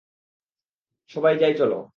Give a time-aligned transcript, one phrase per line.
[1.11, 1.77] সবাই যাই চলো!